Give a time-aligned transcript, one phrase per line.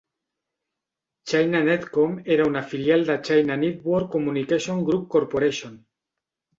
[1.33, 5.83] China Netcom era una filial de China Network Communications Group Corporation.